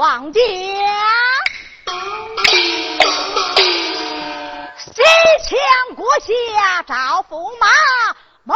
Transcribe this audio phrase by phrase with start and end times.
[0.00, 0.40] 王家，
[4.78, 5.02] 西
[5.46, 6.94] 迁国下找
[7.28, 7.66] 驸马，
[8.44, 8.54] 没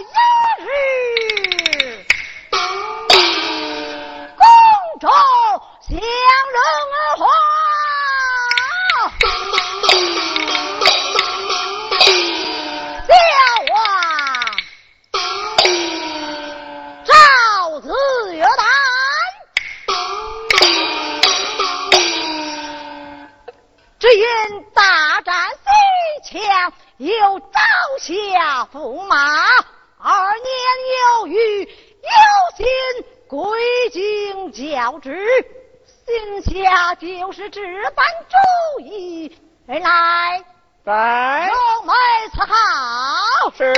[0.00, 1.05] 一日。
[28.76, 29.16] 驸马，
[29.98, 30.46] 二年
[31.22, 31.68] 有余，有
[32.58, 32.66] 心
[33.26, 33.58] 归
[33.90, 35.18] 京教职，
[36.04, 39.34] 心下就是这般主意。
[39.66, 40.44] 来来，
[40.84, 41.92] 在，龙梅
[42.34, 43.72] 伺好，是。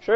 [0.00, 0.12] 是，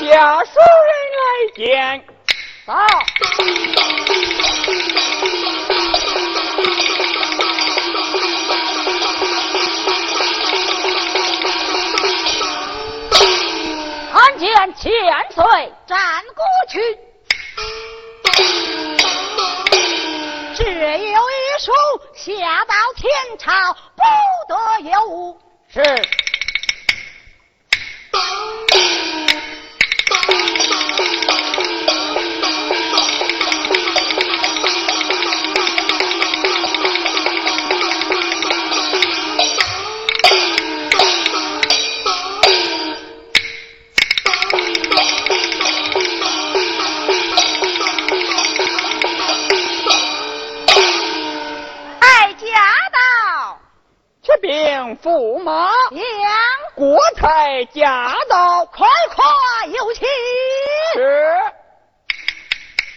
[0.00, 0.50] 下属
[0.88, 2.04] 人来见。
[2.66, 2.74] 到。
[14.12, 14.90] 参见千
[15.30, 15.44] 岁
[15.86, 16.78] 战过去，
[20.56, 21.72] 只有一书
[22.14, 23.52] 下到天朝。
[23.96, 24.02] 不
[24.48, 25.40] 得有误。
[25.68, 25.82] 是。
[55.48, 56.30] 马杨
[56.74, 59.24] 国才驾到，快快
[59.68, 60.06] 有请。
[60.92, 61.40] 是，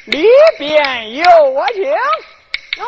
[0.07, 0.27] 里
[0.57, 1.81] 边有我请。
[2.75, 2.85] 若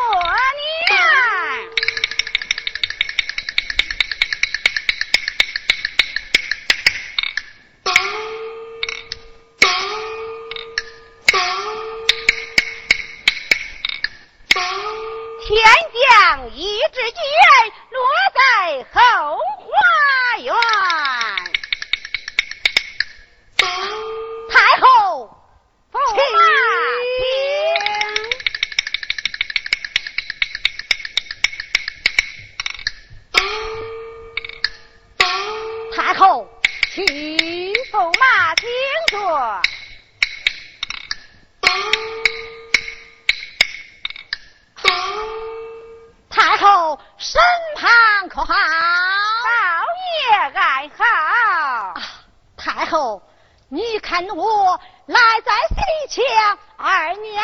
[56.86, 57.42] 二年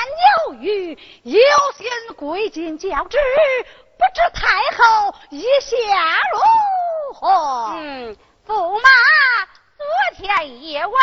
[0.48, 1.40] 有余，有
[1.78, 1.88] 心
[2.18, 3.18] 归京教职，
[3.98, 7.74] 不知太后意下如何？
[7.78, 8.90] 嗯，驸马
[9.78, 10.94] 昨天夜晚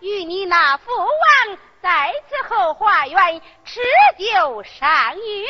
[0.00, 3.80] 与你那父王在此后花园吃
[4.18, 5.46] 酒赏月，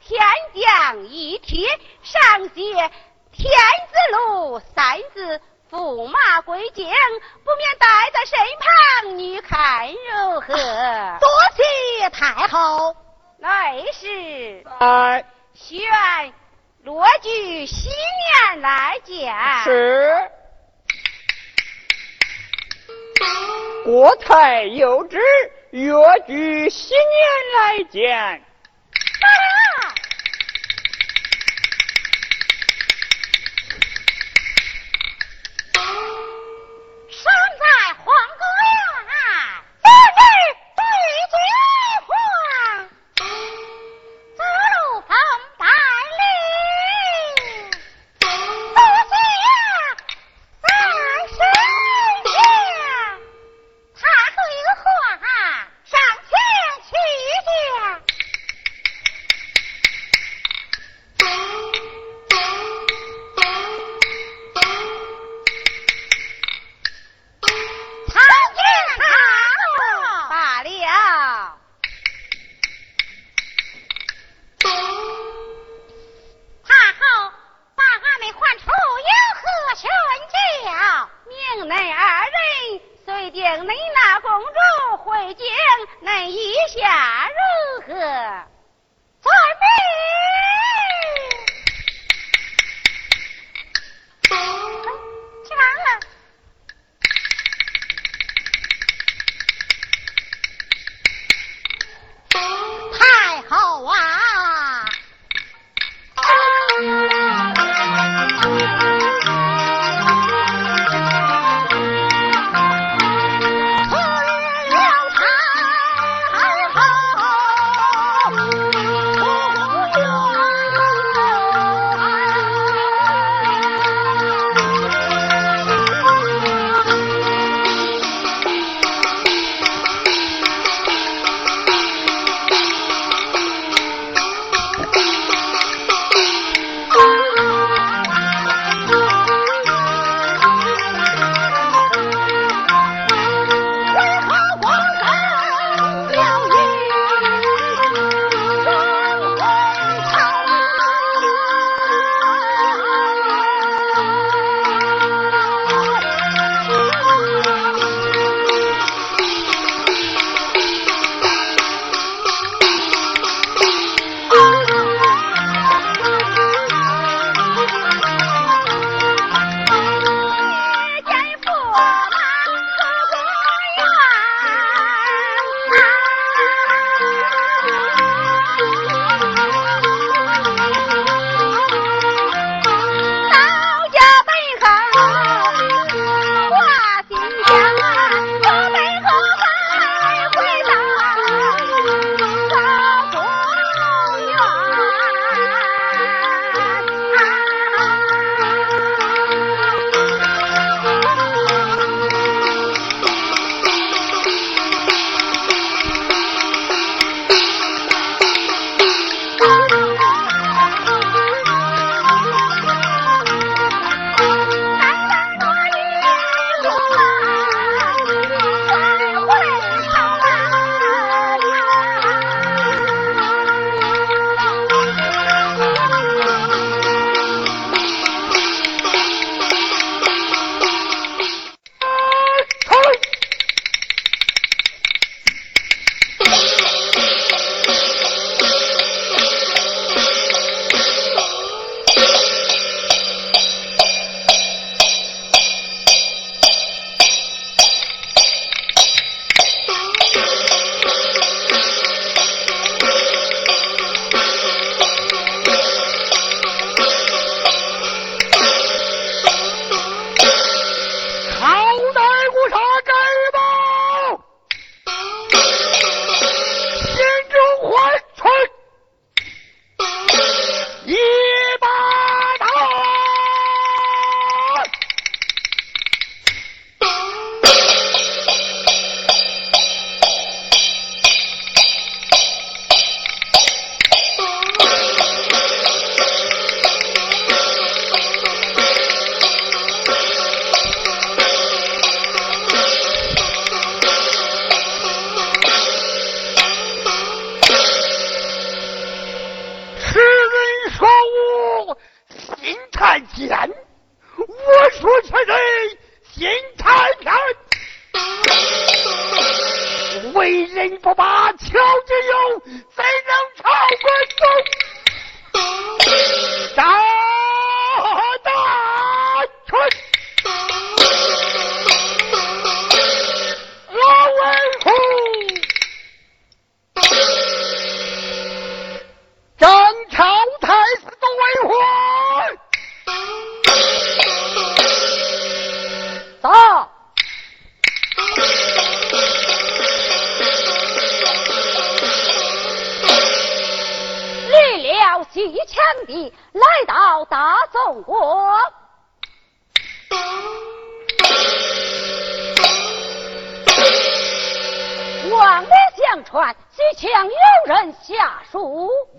[0.00, 0.20] 天
[0.52, 1.66] 降一帖
[2.02, 2.90] 上写。
[3.32, 3.48] 天
[3.88, 10.54] 子路三字，驸马归京，不免带在身旁，你看如何？
[11.20, 12.96] 多谢太后。
[13.38, 14.64] 来是。
[14.80, 15.24] 来。
[15.54, 15.80] 宣
[16.82, 19.34] 罗举新年来见。
[19.64, 20.30] 是。
[23.84, 25.18] 国太有旨，
[25.70, 25.92] 越
[26.26, 28.44] 举新年来见。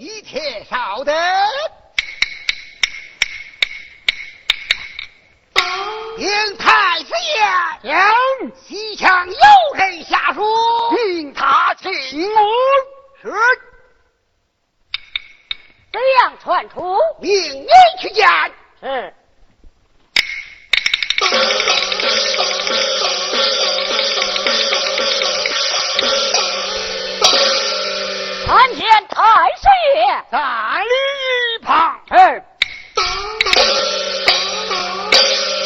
[0.01, 1.15] 书，你且稍等。
[6.17, 7.05] 禀太师
[7.83, 7.93] 爷，
[8.67, 9.35] 西墙有
[9.75, 10.41] 人下书，
[10.91, 11.89] 命他请
[12.33, 12.41] 我。
[13.21, 13.31] 是。
[15.91, 16.97] 怎样传出？
[17.19, 17.67] 命你
[18.01, 18.27] 去见。
[18.79, 19.13] 是。
[28.51, 29.63] 参见太师
[29.95, 30.25] 爷。
[30.29, 30.89] 站立
[31.55, 31.97] 一旁。
[32.09, 32.45] 哎。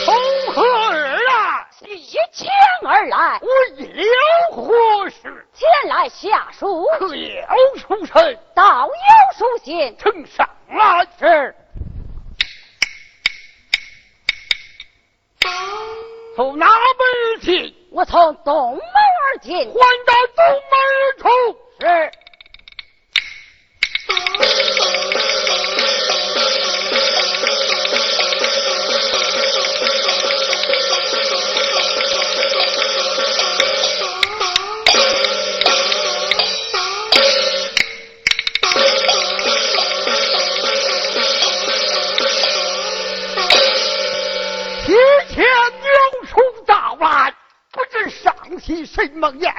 [0.06, 0.62] 从何
[0.92, 1.68] 而来？
[1.80, 2.48] 西墙
[2.88, 3.40] 而来。
[3.42, 4.12] 为了
[4.52, 5.48] 何事？
[5.52, 6.86] 前来下书。
[7.00, 8.38] 可有书臣？
[8.54, 8.92] 倒有
[9.36, 9.98] 书信。
[9.98, 11.08] 呈上来。
[11.18, 11.56] 是。
[16.36, 16.76] 从哪门
[17.34, 17.76] 而进？
[17.92, 19.56] 我从东门而进。
[19.56, 21.30] 还到东门而出。
[21.80, 22.12] 是。
[49.08, 49.54] 提什么言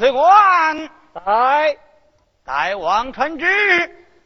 [0.00, 1.76] 随官，在
[2.42, 3.46] 待王传旨，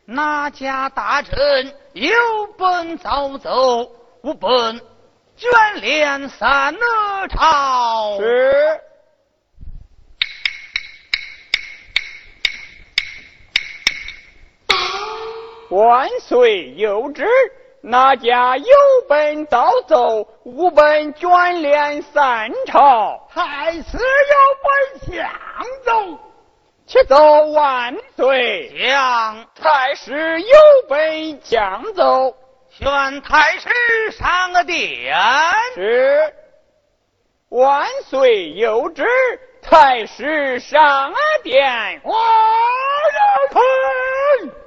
[0.05, 1.35] 哪家大臣
[1.95, 2.15] 有
[2.57, 3.91] 本早奏，
[4.23, 4.81] 无本
[5.37, 6.77] 卷帘三
[7.29, 8.21] 朝。
[8.21, 8.81] 是。
[15.71, 17.27] 万岁有旨，
[17.87, 18.67] 哪家有
[19.07, 23.29] 本早奏，无本卷帘三朝。
[23.31, 25.31] 太师有本相
[25.85, 26.19] 奏，
[26.87, 28.73] 且奏万岁。
[28.89, 30.49] 将太师有
[30.89, 32.35] 本降奏。
[32.71, 33.69] 宣太师
[34.13, 35.15] 上殿。
[35.75, 36.33] 是。
[37.51, 39.05] 万岁有旨，
[39.61, 42.01] 太师上殿。
[42.03, 43.61] 我有
[44.49, 44.64] 臣。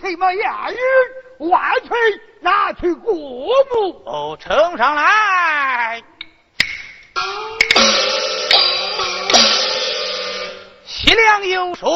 [0.00, 0.78] 什么言语，
[1.48, 1.96] 万岁
[2.40, 4.02] 拿去过目。
[4.04, 6.02] 哦，呈上来。
[10.84, 11.86] 西凉有书，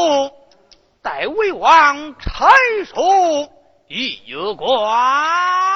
[1.03, 2.49] 代魏王差
[2.87, 3.51] 书
[3.89, 4.19] 一
[4.57, 5.70] 关。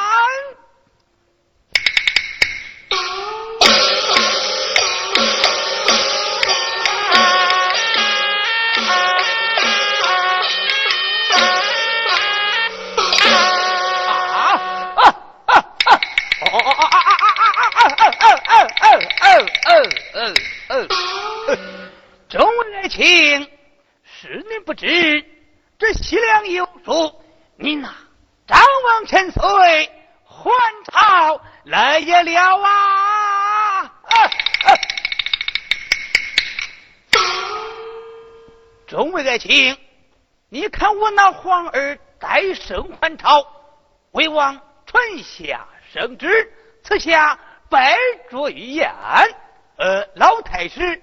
[22.95, 23.51] 卿，
[24.05, 25.27] 是您不知，
[25.77, 27.21] 这西凉有主，
[27.57, 27.93] 你那
[28.47, 29.43] 张王千岁
[30.25, 30.49] 还
[30.85, 33.93] 朝来也了啊！
[38.87, 39.77] 众位爱卿，
[40.49, 43.45] 你看我那皇儿再生还朝，
[44.13, 46.53] 魏王传下圣旨，
[46.85, 47.37] 赐下
[47.69, 47.97] 拜
[48.31, 48.95] 烛御宴。
[49.79, 51.03] 呃，老太师，